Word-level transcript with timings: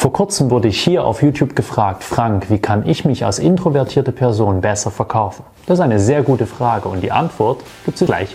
Vor 0.00 0.14
kurzem 0.14 0.50
wurde 0.50 0.68
ich 0.68 0.80
hier 0.80 1.04
auf 1.04 1.22
YouTube 1.22 1.54
gefragt, 1.54 2.04
Frank, 2.04 2.48
wie 2.48 2.58
kann 2.58 2.88
ich 2.88 3.04
mich 3.04 3.26
als 3.26 3.38
introvertierte 3.38 4.12
Person 4.12 4.62
besser 4.62 4.90
verkaufen? 4.90 5.44
Das 5.66 5.78
ist 5.78 5.82
eine 5.82 5.98
sehr 5.98 6.22
gute 6.22 6.46
Frage 6.46 6.88
und 6.88 7.02
die 7.02 7.12
Antwort 7.12 7.62
gibt 7.84 8.00
es 8.00 8.06
gleich. 8.06 8.34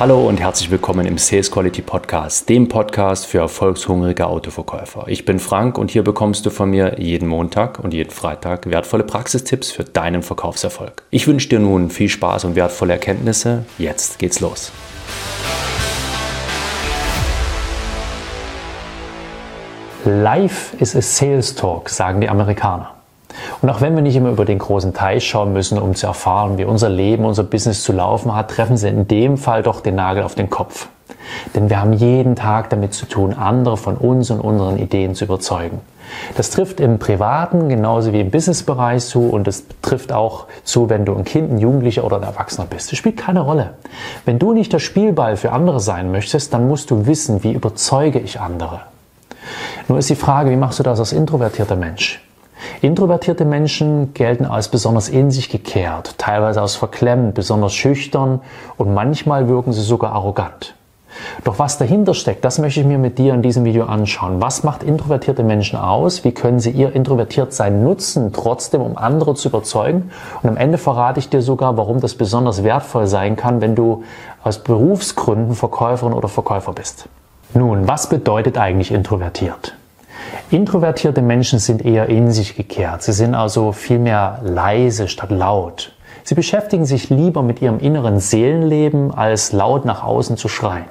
Hallo 0.00 0.26
und 0.26 0.40
herzlich 0.40 0.70
willkommen 0.70 1.04
im 1.04 1.18
Sales 1.18 1.50
Quality 1.50 1.82
Podcast, 1.82 2.48
dem 2.48 2.68
Podcast 2.68 3.26
für 3.26 3.40
erfolgshungrige 3.40 4.26
Autoverkäufer. 4.26 5.04
Ich 5.08 5.26
bin 5.26 5.38
Frank 5.38 5.76
und 5.76 5.90
hier 5.90 6.02
bekommst 6.02 6.46
du 6.46 6.50
von 6.50 6.70
mir 6.70 6.98
jeden 6.98 7.28
Montag 7.28 7.80
und 7.80 7.92
jeden 7.92 8.08
Freitag 8.08 8.70
wertvolle 8.70 9.04
Praxistipps 9.04 9.70
für 9.70 9.84
deinen 9.84 10.22
Verkaufserfolg. 10.22 11.02
Ich 11.10 11.26
wünsche 11.26 11.50
dir 11.50 11.58
nun 11.58 11.90
viel 11.90 12.08
Spaß 12.08 12.46
und 12.46 12.56
wertvolle 12.56 12.94
Erkenntnisse. 12.94 13.66
Jetzt 13.76 14.18
geht's 14.18 14.40
los. 14.40 14.72
Life 20.06 20.76
is 20.78 20.94
a 20.94 21.02
Sales 21.02 21.56
Talk, 21.56 21.88
sagen 21.88 22.20
die 22.20 22.28
Amerikaner. 22.28 22.90
Und 23.60 23.68
auch 23.70 23.80
wenn 23.80 23.96
wir 23.96 24.02
nicht 24.02 24.14
immer 24.14 24.30
über 24.30 24.44
den 24.44 24.60
großen 24.60 24.94
Teich 24.94 25.26
schauen 25.26 25.52
müssen, 25.52 25.78
um 25.78 25.96
zu 25.96 26.06
erfahren, 26.06 26.58
wie 26.58 26.64
unser 26.64 26.88
Leben, 26.88 27.24
unser 27.24 27.42
Business 27.42 27.82
zu 27.82 27.92
laufen 27.92 28.32
hat, 28.32 28.52
treffen 28.52 28.76
sie 28.76 28.88
in 28.88 29.08
dem 29.08 29.36
Fall 29.36 29.64
doch 29.64 29.80
den 29.80 29.96
Nagel 29.96 30.22
auf 30.22 30.36
den 30.36 30.48
Kopf. 30.48 30.88
Denn 31.56 31.68
wir 31.70 31.80
haben 31.80 31.92
jeden 31.92 32.36
Tag 32.36 32.70
damit 32.70 32.94
zu 32.94 33.06
tun, 33.06 33.34
andere 33.34 33.76
von 33.76 33.96
uns 33.96 34.30
und 34.30 34.40
unseren 34.40 34.78
Ideen 34.78 35.16
zu 35.16 35.24
überzeugen. 35.24 35.80
Das 36.36 36.50
trifft 36.50 36.78
im 36.78 37.00
privaten 37.00 37.68
genauso 37.68 38.12
wie 38.12 38.20
im 38.20 38.30
Businessbereich 38.30 39.04
zu 39.04 39.28
und 39.28 39.48
es 39.48 39.64
trifft 39.82 40.12
auch 40.12 40.46
zu, 40.62 40.88
wenn 40.88 41.04
du 41.04 41.16
ein 41.16 41.24
Kind, 41.24 41.50
ein 41.50 41.58
Jugendlicher 41.58 42.04
oder 42.04 42.18
ein 42.18 42.22
Erwachsener 42.22 42.68
bist. 42.70 42.92
Das 42.92 42.98
spielt 42.98 43.16
keine 43.16 43.40
Rolle. 43.40 43.70
Wenn 44.24 44.38
du 44.38 44.52
nicht 44.52 44.72
der 44.72 44.78
Spielball 44.78 45.36
für 45.36 45.50
andere 45.50 45.80
sein 45.80 46.12
möchtest, 46.12 46.54
dann 46.54 46.68
musst 46.68 46.92
du 46.92 47.06
wissen, 47.06 47.42
wie 47.42 47.52
überzeuge 47.52 48.20
ich 48.20 48.40
andere. 48.40 48.82
Nur 49.88 49.98
ist 49.98 50.10
die 50.10 50.16
Frage, 50.16 50.50
wie 50.50 50.56
machst 50.56 50.80
du 50.80 50.82
das 50.82 50.98
als 50.98 51.12
introvertierter 51.12 51.76
Mensch? 51.76 52.20
Introvertierte 52.80 53.44
Menschen 53.44 54.14
gelten 54.14 54.44
als 54.44 54.68
besonders 54.68 55.08
in 55.08 55.30
sich 55.30 55.48
gekehrt, 55.48 56.16
teilweise 56.18 56.60
als 56.60 56.74
verklemmt, 56.74 57.34
besonders 57.34 57.72
schüchtern 57.72 58.40
und 58.76 58.92
manchmal 58.92 59.48
wirken 59.48 59.72
sie 59.72 59.82
sogar 59.82 60.12
arrogant. 60.12 60.74
Doch 61.44 61.58
was 61.60 61.78
dahinter 61.78 62.14
steckt, 62.14 62.44
das 62.44 62.58
möchte 62.58 62.80
ich 62.80 62.86
mir 62.86 62.98
mit 62.98 63.18
dir 63.18 63.32
in 63.32 63.42
diesem 63.42 63.64
Video 63.64 63.84
anschauen. 63.86 64.40
Was 64.40 64.64
macht 64.64 64.82
introvertierte 64.82 65.44
Menschen 65.44 65.78
aus? 65.78 66.24
Wie 66.24 66.32
können 66.32 66.58
sie 66.58 66.70
ihr 66.70 66.94
Introvertiertsein 66.94 67.84
nutzen, 67.84 68.32
trotzdem 68.32 68.82
um 68.82 68.98
andere 68.98 69.34
zu 69.34 69.48
überzeugen? 69.48 70.10
Und 70.42 70.50
am 70.50 70.56
Ende 70.56 70.78
verrate 70.78 71.20
ich 71.20 71.28
dir 71.28 71.42
sogar, 71.42 71.76
warum 71.76 72.00
das 72.00 72.14
besonders 72.14 72.64
wertvoll 72.64 73.06
sein 73.06 73.36
kann, 73.36 73.60
wenn 73.60 73.76
du 73.76 74.02
aus 74.42 74.58
Berufsgründen 74.58 75.54
Verkäuferin 75.54 76.12
oder 76.12 76.28
Verkäufer 76.28 76.72
bist. 76.72 77.08
Nun, 77.56 77.88
was 77.88 78.10
bedeutet 78.10 78.58
eigentlich 78.58 78.92
introvertiert? 78.92 79.74
Introvertierte 80.50 81.22
Menschen 81.22 81.58
sind 81.58 81.82
eher 81.82 82.06
in 82.10 82.30
sich 82.30 82.54
gekehrt. 82.54 83.02
Sie 83.02 83.14
sind 83.14 83.34
also 83.34 83.72
vielmehr 83.72 84.40
leise 84.42 85.08
statt 85.08 85.30
laut. 85.30 85.92
Sie 86.22 86.34
beschäftigen 86.34 86.84
sich 86.84 87.08
lieber 87.08 87.42
mit 87.42 87.62
ihrem 87.62 87.78
inneren 87.78 88.20
Seelenleben, 88.20 89.10
als 89.10 89.52
laut 89.52 89.86
nach 89.86 90.04
außen 90.04 90.36
zu 90.36 90.48
schreien. 90.48 90.84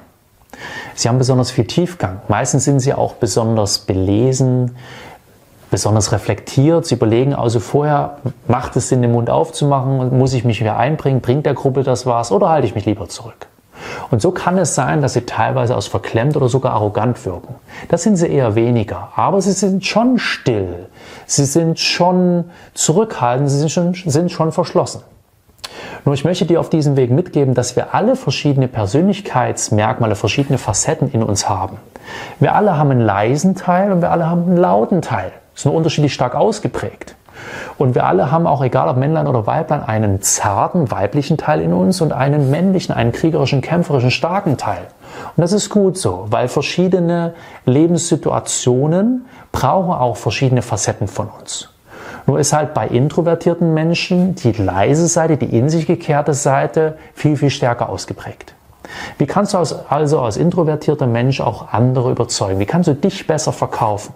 Sie 0.96 1.08
haben 1.08 1.18
besonders 1.18 1.52
viel 1.52 1.66
Tiefgang. 1.66 2.20
Meistens 2.26 2.64
sind 2.64 2.80
sie 2.80 2.94
auch 2.94 3.14
besonders 3.14 3.78
belesen, 3.78 4.74
besonders 5.70 6.10
reflektiert. 6.10 6.84
Sie 6.84 6.96
überlegen 6.96 7.32
also 7.32 7.60
vorher, 7.60 8.16
macht 8.48 8.74
es 8.74 8.88
Sinn, 8.88 9.02
den 9.02 9.12
Mund 9.12 9.30
aufzumachen? 9.30 10.18
Muss 10.18 10.34
ich 10.34 10.42
mich 10.42 10.58
wieder 10.58 10.76
einbringen? 10.76 11.20
Bringt 11.20 11.46
der 11.46 11.54
Gruppe 11.54 11.84
das 11.84 12.06
was? 12.06 12.32
Oder 12.32 12.48
halte 12.48 12.66
ich 12.66 12.74
mich 12.74 12.86
lieber 12.86 13.08
zurück? 13.08 13.46
Und 14.10 14.22
so 14.22 14.30
kann 14.30 14.58
es 14.58 14.74
sein, 14.74 15.02
dass 15.02 15.14
sie 15.14 15.22
teilweise 15.22 15.76
aus 15.76 15.86
verklemmt 15.86 16.36
oder 16.36 16.48
sogar 16.48 16.72
arrogant 16.72 17.24
wirken. 17.24 17.54
Das 17.88 18.02
sind 18.02 18.16
sie 18.16 18.28
eher 18.28 18.54
weniger, 18.54 19.10
aber 19.16 19.40
sie 19.40 19.52
sind 19.52 19.84
schon 19.84 20.18
still, 20.18 20.86
sie 21.26 21.44
sind 21.44 21.78
schon 21.78 22.44
zurückhaltend, 22.74 23.50
sie 23.50 23.58
sind 23.58 23.70
schon, 23.70 23.94
sind 23.94 24.30
schon 24.30 24.52
verschlossen. 24.52 25.02
Nur 26.04 26.14
ich 26.14 26.24
möchte 26.24 26.46
dir 26.46 26.60
auf 26.60 26.70
diesem 26.70 26.96
Weg 26.96 27.10
mitgeben, 27.10 27.54
dass 27.54 27.74
wir 27.74 27.92
alle 27.92 28.14
verschiedene 28.14 28.68
Persönlichkeitsmerkmale, 28.68 30.14
verschiedene 30.14 30.56
Facetten 30.56 31.10
in 31.10 31.22
uns 31.22 31.48
haben. 31.48 31.78
Wir 32.38 32.54
alle 32.54 32.78
haben 32.78 32.92
einen 32.92 33.00
leisen 33.00 33.56
Teil 33.56 33.90
und 33.90 34.02
wir 34.02 34.12
alle 34.12 34.30
haben 34.30 34.44
einen 34.44 34.56
lauten 34.56 35.02
Teil. 35.02 35.32
Das 35.52 35.62
ist 35.62 35.64
nur 35.64 35.74
unterschiedlich 35.74 36.14
stark 36.14 36.36
ausgeprägt. 36.36 37.15
Und 37.78 37.94
wir 37.94 38.06
alle 38.06 38.30
haben 38.30 38.46
auch, 38.46 38.62
egal 38.62 38.88
ob 38.88 38.96
Männlein 38.96 39.26
oder 39.26 39.46
Weiblein, 39.46 39.82
einen 39.82 40.22
zarten 40.22 40.90
weiblichen 40.90 41.36
Teil 41.36 41.60
in 41.60 41.72
uns 41.72 42.00
und 42.00 42.12
einen 42.12 42.50
männlichen, 42.50 42.94
einen 42.94 43.12
kriegerischen, 43.12 43.60
kämpferischen, 43.60 44.10
starken 44.10 44.56
Teil. 44.56 44.86
Und 45.36 45.42
das 45.42 45.52
ist 45.52 45.70
gut 45.70 45.98
so, 45.98 46.26
weil 46.30 46.48
verschiedene 46.48 47.34
Lebenssituationen 47.64 49.26
brauchen 49.52 49.92
auch 49.92 50.16
verschiedene 50.16 50.62
Facetten 50.62 51.08
von 51.08 51.28
uns. 51.28 51.70
Nur 52.26 52.40
ist 52.40 52.52
halt 52.52 52.74
bei 52.74 52.88
introvertierten 52.88 53.72
Menschen 53.72 54.34
die 54.34 54.52
leise 54.52 55.06
Seite, 55.06 55.36
die 55.36 55.56
in 55.56 55.68
sich 55.68 55.86
gekehrte 55.86 56.34
Seite 56.34 56.98
viel, 57.14 57.36
viel 57.36 57.50
stärker 57.50 57.88
ausgeprägt. 57.88 58.54
Wie 59.18 59.26
kannst 59.26 59.54
du 59.54 59.58
also 59.58 60.20
als 60.20 60.36
introvertierter 60.36 61.06
Mensch 61.06 61.40
auch 61.40 61.72
andere 61.72 62.10
überzeugen? 62.10 62.58
Wie 62.58 62.66
kannst 62.66 62.88
du 62.88 62.94
dich 62.94 63.26
besser 63.26 63.52
verkaufen? 63.52 64.14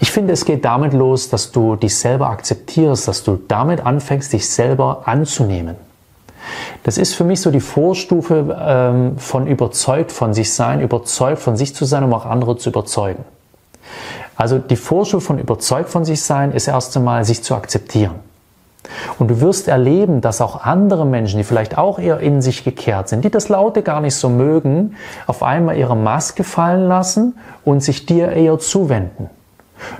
Ich 0.00 0.12
finde, 0.12 0.32
es 0.32 0.44
geht 0.44 0.64
damit 0.64 0.92
los, 0.92 1.28
dass 1.28 1.50
du 1.50 1.74
dich 1.74 1.96
selber 1.96 2.30
akzeptierst, 2.30 3.08
dass 3.08 3.24
du 3.24 3.38
damit 3.48 3.84
anfängst, 3.84 4.32
dich 4.32 4.48
selber 4.48 5.02
anzunehmen. 5.06 5.76
Das 6.84 6.98
ist 6.98 7.14
für 7.14 7.24
mich 7.24 7.40
so 7.40 7.50
die 7.50 7.60
Vorstufe 7.60 8.56
ähm, 8.60 9.18
von 9.18 9.46
überzeugt 9.46 10.12
von 10.12 10.34
sich 10.34 10.54
sein, 10.54 10.80
überzeugt 10.80 11.40
von 11.40 11.56
sich 11.56 11.74
zu 11.74 11.84
sein, 11.84 12.04
um 12.04 12.14
auch 12.14 12.26
andere 12.26 12.56
zu 12.56 12.70
überzeugen. 12.70 13.24
Also 14.36 14.58
die 14.58 14.76
Vorstufe 14.76 15.26
von 15.26 15.38
überzeugt 15.38 15.90
von 15.90 16.04
sich 16.04 16.22
sein 16.22 16.52
ist 16.52 16.68
erst 16.68 16.96
einmal, 16.96 17.24
sich 17.24 17.42
zu 17.42 17.54
akzeptieren. 17.56 18.14
Und 19.18 19.28
du 19.28 19.40
wirst 19.40 19.66
erleben, 19.66 20.20
dass 20.20 20.40
auch 20.40 20.64
andere 20.64 21.04
Menschen, 21.04 21.38
die 21.38 21.44
vielleicht 21.44 21.76
auch 21.76 21.98
eher 21.98 22.20
in 22.20 22.40
sich 22.40 22.62
gekehrt 22.62 23.08
sind, 23.08 23.24
die 23.24 23.30
das 23.30 23.48
Laute 23.48 23.82
gar 23.82 24.00
nicht 24.00 24.14
so 24.14 24.28
mögen, 24.28 24.94
auf 25.26 25.42
einmal 25.42 25.76
ihre 25.76 25.96
Maske 25.96 26.44
fallen 26.44 26.86
lassen 26.86 27.36
und 27.64 27.82
sich 27.82 28.06
dir 28.06 28.30
eher 28.30 28.58
zuwenden. 28.60 29.28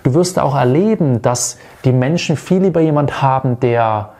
Du 0.02 0.14
wirst 0.14 0.38
auch 0.38 0.56
erleben, 0.56 1.22
dass 1.22 1.58
die 1.84 1.92
Menschen 1.92 2.36
viel 2.36 2.62
lieber 2.62 2.80
jemand 2.80 3.22
haben, 3.22 3.60
der 3.60 4.10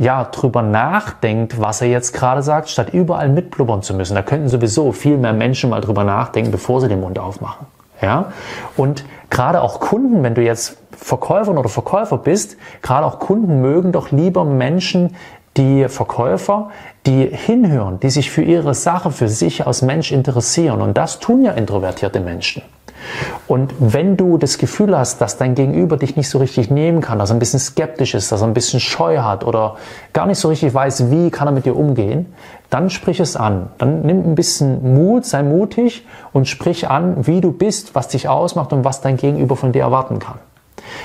ja, 0.00 0.24
drüber 0.24 0.62
nachdenkt, 0.62 1.60
was 1.60 1.82
er 1.82 1.88
jetzt 1.88 2.14
gerade 2.14 2.42
sagt, 2.42 2.70
statt 2.70 2.94
überall 2.94 3.28
mitblubbern 3.28 3.82
zu 3.82 3.92
müssen. 3.92 4.14
Da 4.14 4.22
könnten 4.22 4.48
sowieso 4.48 4.92
viel 4.92 5.18
mehr 5.18 5.34
Menschen 5.34 5.68
mal 5.68 5.82
drüber 5.82 6.04
nachdenken, 6.04 6.50
bevor 6.50 6.80
sie 6.80 6.88
den 6.88 7.00
Mund 7.00 7.18
aufmachen. 7.18 7.66
Ja? 8.00 8.32
Und 8.78 9.04
gerade 9.28 9.60
auch 9.60 9.78
Kunden, 9.78 10.22
wenn 10.22 10.34
du 10.34 10.42
jetzt 10.42 10.78
Verkäuferin 10.96 11.58
oder 11.58 11.68
Verkäufer 11.68 12.16
bist, 12.16 12.56
gerade 12.80 13.06
auch 13.06 13.18
Kunden 13.18 13.60
mögen 13.60 13.92
doch 13.92 14.10
lieber 14.10 14.44
Menschen, 14.46 15.16
die 15.58 15.88
Verkäufer, 15.88 16.70
die 17.06 17.26
hinhören, 17.26 18.00
die 18.00 18.10
sich 18.10 18.30
für 18.30 18.42
ihre 18.42 18.72
Sache, 18.74 19.10
für 19.10 19.28
sich 19.28 19.66
als 19.66 19.82
Mensch 19.82 20.12
interessieren. 20.12 20.80
Und 20.80 20.96
das 20.96 21.18
tun 21.18 21.42
ja 21.42 21.52
introvertierte 21.52 22.20
Menschen. 22.20 22.62
Und 23.46 23.74
wenn 23.78 24.16
du 24.16 24.38
das 24.38 24.58
Gefühl 24.58 24.96
hast, 24.96 25.20
dass 25.20 25.36
dein 25.36 25.54
Gegenüber 25.54 25.96
dich 25.96 26.16
nicht 26.16 26.28
so 26.28 26.38
richtig 26.38 26.70
nehmen 26.70 27.00
kann, 27.00 27.18
dass 27.18 27.30
er 27.30 27.36
ein 27.36 27.40
bisschen 27.40 27.60
skeptisch 27.60 28.14
ist, 28.14 28.30
dass 28.32 28.42
er 28.42 28.46
ein 28.46 28.54
bisschen 28.54 28.80
Scheu 28.80 29.18
hat 29.18 29.44
oder 29.44 29.76
gar 30.12 30.26
nicht 30.26 30.38
so 30.38 30.48
richtig 30.48 30.72
weiß, 30.72 31.10
wie 31.10 31.30
kann 31.30 31.48
er 31.48 31.52
mit 31.52 31.66
dir 31.66 31.76
umgehen, 31.76 32.32
dann 32.70 32.90
sprich 32.90 33.20
es 33.20 33.36
an. 33.36 33.70
Dann 33.78 34.02
nimm 34.02 34.24
ein 34.24 34.34
bisschen 34.34 34.94
Mut, 34.94 35.26
sei 35.26 35.42
mutig 35.42 36.06
und 36.32 36.46
sprich 36.48 36.88
an, 36.88 37.26
wie 37.26 37.40
du 37.40 37.52
bist, 37.52 37.94
was 37.94 38.08
dich 38.08 38.28
ausmacht 38.28 38.72
und 38.72 38.84
was 38.84 39.00
dein 39.00 39.16
Gegenüber 39.16 39.56
von 39.56 39.72
dir 39.72 39.82
erwarten 39.82 40.18
kann. 40.18 40.38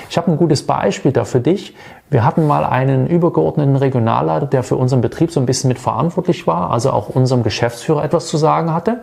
Ich 0.08 0.16
habe 0.16 0.30
ein 0.30 0.36
gutes 0.36 0.64
Beispiel 0.66 1.12
da 1.12 1.24
für 1.24 1.40
dich. 1.40 1.74
Wir 2.10 2.24
hatten 2.24 2.46
mal 2.46 2.64
einen 2.64 3.06
übergeordneten 3.06 3.76
Regionalleiter, 3.76 4.46
der 4.46 4.62
für 4.62 4.76
unseren 4.76 5.00
Betrieb 5.00 5.32
so 5.32 5.40
ein 5.40 5.46
bisschen 5.46 5.68
mit 5.68 5.78
verantwortlich 5.78 6.46
war, 6.46 6.70
also 6.70 6.90
auch 6.90 7.08
unserem 7.08 7.42
Geschäftsführer 7.42 8.04
etwas 8.04 8.28
zu 8.28 8.36
sagen 8.36 8.72
hatte. 8.72 9.00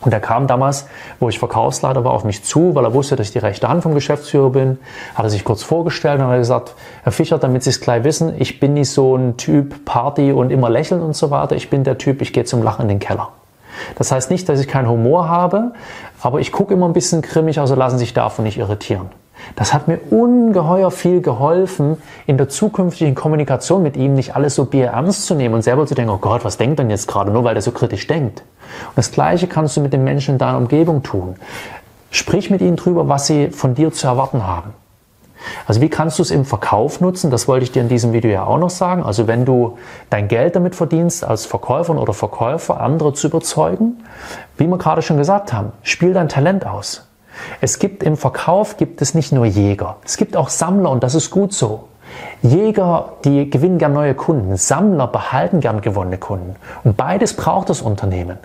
Und 0.00 0.14
er 0.14 0.20
kam 0.20 0.46
damals, 0.46 0.86
wo 1.18 1.28
ich 1.28 1.38
Verkaufsleiter 1.38 2.04
war, 2.04 2.12
auf 2.12 2.24
mich 2.24 2.42
zu, 2.42 2.74
weil 2.74 2.84
er 2.84 2.94
wusste, 2.94 3.16
dass 3.16 3.26
ich 3.26 3.32
die 3.32 3.38
rechte 3.38 3.68
Hand 3.68 3.82
vom 3.82 3.94
Geschäftsführer 3.94 4.50
bin. 4.50 4.78
Hat 5.14 5.24
er 5.24 5.30
sich 5.30 5.44
kurz 5.44 5.62
vorgestellt 5.62 6.20
und 6.20 6.26
hat 6.26 6.38
gesagt, 6.38 6.74
Herr 7.02 7.12
Fischer, 7.12 7.38
damit 7.38 7.62
Sie 7.62 7.70
es 7.70 7.80
gleich 7.80 8.02
wissen, 8.04 8.34
ich 8.38 8.60
bin 8.60 8.74
nicht 8.74 8.90
so 8.90 9.14
ein 9.16 9.36
Typ 9.36 9.84
Party 9.84 10.32
und 10.32 10.50
immer 10.50 10.70
lächeln 10.70 11.02
und 11.02 11.14
so 11.14 11.30
weiter. 11.30 11.54
Ich 11.54 11.68
bin 11.68 11.84
der 11.84 11.98
Typ, 11.98 12.22
ich 12.22 12.32
gehe 12.32 12.44
zum 12.44 12.62
Lachen 12.62 12.82
in 12.82 12.88
den 12.88 12.98
Keller. 12.98 13.28
Das 13.96 14.10
heißt 14.10 14.30
nicht, 14.30 14.48
dass 14.48 14.60
ich 14.60 14.68
keinen 14.68 14.88
Humor 14.88 15.28
habe, 15.28 15.72
aber 16.22 16.40
ich 16.40 16.50
gucke 16.50 16.74
immer 16.74 16.86
ein 16.86 16.92
bisschen 16.92 17.22
grimmig, 17.22 17.60
also 17.60 17.74
lassen 17.74 17.98
Sie 17.98 18.04
sich 18.04 18.14
davon 18.14 18.44
nicht 18.44 18.58
irritieren. 18.58 19.10
Das 19.56 19.74
hat 19.74 19.88
mir 19.88 19.98
ungeheuer 20.10 20.90
viel 20.90 21.20
geholfen, 21.20 21.96
in 22.26 22.36
der 22.38 22.48
zukünftigen 22.48 23.14
Kommunikation 23.14 23.82
mit 23.82 23.96
ihm 23.96 24.14
nicht 24.14 24.36
alles 24.36 24.54
so 24.54 24.64
bierernst 24.64 25.26
zu 25.26 25.34
nehmen 25.34 25.54
und 25.54 25.62
selber 25.62 25.86
zu 25.86 25.94
denken, 25.94 26.12
oh 26.12 26.18
Gott, 26.18 26.44
was 26.44 26.56
denkt 26.56 26.78
denn 26.78 26.90
jetzt 26.90 27.08
gerade, 27.08 27.30
nur 27.30 27.44
weil 27.44 27.56
er 27.56 27.62
so 27.62 27.72
kritisch 27.72 28.06
denkt. 28.06 28.40
Und 28.88 28.96
das 28.96 29.10
Gleiche 29.10 29.46
kannst 29.46 29.76
du 29.76 29.80
mit 29.80 29.92
den 29.92 30.04
Menschen 30.04 30.34
in 30.34 30.38
deiner 30.38 30.58
Umgebung 30.58 31.02
tun. 31.02 31.36
Sprich 32.10 32.50
mit 32.50 32.60
ihnen 32.60 32.76
drüber, 32.76 33.08
was 33.08 33.26
sie 33.26 33.50
von 33.50 33.74
dir 33.74 33.92
zu 33.92 34.06
erwarten 34.06 34.46
haben. 34.46 34.74
Also 35.66 35.80
wie 35.80 35.88
kannst 35.88 36.18
du 36.18 36.22
es 36.22 36.30
im 36.30 36.44
Verkauf 36.44 37.00
nutzen? 37.00 37.30
Das 37.30 37.48
wollte 37.48 37.64
ich 37.64 37.72
dir 37.72 37.82
in 37.82 37.88
diesem 37.88 38.12
Video 38.12 38.30
ja 38.30 38.44
auch 38.44 38.58
noch 38.58 38.70
sagen. 38.70 39.02
Also 39.02 39.26
wenn 39.26 39.44
du 39.44 39.78
dein 40.10 40.28
Geld 40.28 40.56
damit 40.56 40.74
verdienst, 40.74 41.24
als 41.24 41.46
Verkäuferin 41.46 41.98
oder 41.98 42.12
Verkäufer 42.12 42.80
andere 42.80 43.14
zu 43.14 43.28
überzeugen, 43.28 44.02
wie 44.56 44.66
wir 44.66 44.78
gerade 44.78 45.02
schon 45.02 45.16
gesagt 45.16 45.52
haben, 45.52 45.72
spiel 45.82 46.12
dein 46.12 46.28
Talent 46.28 46.66
aus. 46.66 47.09
Es 47.60 47.78
gibt 47.78 48.02
im 48.02 48.16
Verkauf 48.16 48.76
gibt 48.76 49.02
es 49.02 49.14
nicht 49.14 49.32
nur 49.32 49.46
Jäger, 49.46 49.96
es 50.04 50.16
gibt 50.16 50.36
auch 50.36 50.48
Sammler 50.48 50.90
und 50.90 51.02
das 51.02 51.14
ist 51.14 51.30
gut 51.30 51.52
so. 51.52 51.88
Jäger, 52.42 53.12
die 53.24 53.48
gewinnen 53.50 53.78
gern 53.78 53.92
neue 53.92 54.14
Kunden, 54.14 54.56
Sammler 54.56 55.06
behalten 55.06 55.60
gern 55.60 55.80
gewonnene 55.80 56.18
Kunden 56.18 56.56
und 56.84 56.96
beides 56.96 57.34
braucht 57.34 57.70
das 57.70 57.82
Unternehmen. 57.82 58.38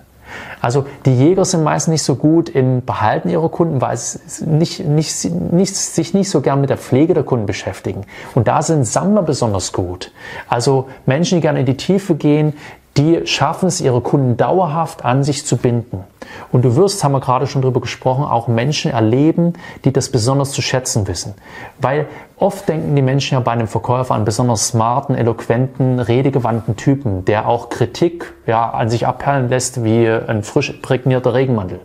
Also 0.62 0.86
die 1.06 1.16
Jäger 1.16 1.46
sind 1.46 1.64
meist 1.64 1.88
nicht 1.88 2.04
so 2.04 2.16
gut 2.16 2.50
im 2.50 2.84
Behalten 2.84 3.30
ihrer 3.30 3.50
Kunden, 3.50 3.82
weil 3.82 3.96
sie 3.98 4.46
nicht, 4.46 4.84
nicht, 4.84 5.26
nicht, 5.26 5.76
sich 5.76 6.14
nicht 6.14 6.30
so 6.30 6.42
gern 6.42 6.62
mit 6.62 6.70
der 6.70 6.78
Pflege 6.78 7.14
der 7.14 7.24
Kunden 7.24 7.46
beschäftigen. 7.46 8.02
Und 8.34 8.48
da 8.48 8.62
sind 8.62 8.86
Sammler 8.86 9.22
besonders 9.22 9.72
gut. 9.74 10.12
Also 10.48 10.90
Menschen, 11.06 11.38
die 11.38 11.42
gerne 11.42 11.60
in 11.60 11.66
die 11.66 11.78
Tiefe 11.78 12.16
gehen, 12.16 12.54
die 12.98 13.28
schaffen 13.28 13.68
es, 13.68 13.82
ihre 13.82 14.02
Kunden 14.02 14.38
dauerhaft 14.38 15.04
an 15.04 15.24
sich 15.24 15.46
zu 15.46 15.58
binden. 15.58 16.04
Und 16.52 16.64
du 16.64 16.76
wirst, 16.76 17.04
haben 17.04 17.12
wir 17.12 17.20
gerade 17.20 17.48
schon 17.48 17.62
drüber 17.62 17.82
gesprochen, 17.82 18.24
auch 18.24 18.48
Menschen 18.48 18.92
erleben, 18.92 19.54
die 19.84 19.92
das 19.92 20.10
besonders 20.10 20.52
zu 20.52 20.62
schätzen 20.62 21.08
wissen. 21.08 21.34
Weil 21.80 22.08
oft 22.38 22.68
denken 22.70 22.96
die 22.96 23.02
Menschen 23.02 23.34
ja 23.36 23.42
bei 23.42 23.52
einem 23.52 23.68
Verkäufer 23.68 24.16
an 24.16 24.26
besonders 24.26 24.68
smarten, 24.68 25.16
eloquenten, 25.16 26.00
redegewandten 26.00 26.78
Typen, 26.78 27.26
der 27.26 27.48
auch 27.48 27.70
Kritik 27.70 28.34
ja, 28.48 28.70
an 28.70 28.90
sich 28.90 29.06
abperlen 29.08 29.50
lässt 29.50 29.84
wie 29.84 30.08
ein 30.08 30.44
frisch 30.44 30.72
prägnierter 30.82 31.34
Regenmantel. 31.34 31.82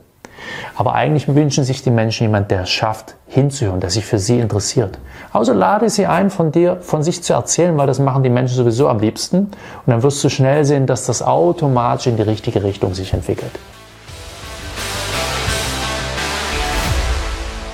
Aber 0.75 0.95
eigentlich 0.95 1.29
wünschen 1.29 1.65
sich 1.65 1.83
die 1.83 1.91
Menschen 1.91 2.25
jemand, 2.25 2.51
der 2.51 2.63
es 2.63 2.71
schafft, 2.71 3.17
hinzuhören, 3.27 3.81
der 3.81 3.91
sich 3.91 4.05
für 4.05 4.19
sie 4.19 4.39
interessiert. 4.39 4.99
Also 5.33 5.53
lade 5.53 5.89
sie 5.91 6.07
ein, 6.07 6.31
von 6.31 6.53
dir, 6.53 6.79
von 6.81 7.03
sich 7.03 7.23
zu 7.23 7.33
erzählen, 7.33 7.77
weil 7.79 7.87
das 7.87 7.99
machen 7.99 8.23
die 8.23 8.31
Menschen 8.31 8.57
sowieso 8.57 8.89
am 8.89 8.99
liebsten. 8.99 9.39
Und 9.39 9.53
dann 9.87 10.03
wirst 10.03 10.23
du 10.25 10.29
schnell 10.29 10.65
sehen, 10.65 10.87
dass 10.87 11.07
das 11.07 11.23
automatisch 11.23 12.07
in 12.07 12.17
die 12.17 12.23
richtige 12.23 12.63
Richtung 12.63 12.95
sich 12.95 13.13
entwickelt. 13.13 13.53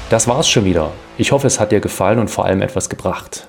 Das 0.08 0.28
war's 0.28 0.48
schon 0.48 0.64
wieder. 0.64 0.90
Ich 1.18 1.32
hoffe, 1.32 1.48
es 1.48 1.58
hat 1.58 1.72
dir 1.72 1.80
gefallen 1.80 2.20
und 2.20 2.30
vor 2.30 2.44
allem 2.44 2.62
etwas 2.62 2.88
gebracht. 2.88 3.48